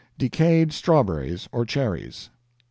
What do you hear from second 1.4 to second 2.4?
or cherries.